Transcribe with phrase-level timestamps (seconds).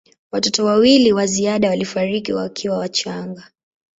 [0.31, 3.51] Watoto wawili wa ziada walifariki wakiwa wachanga.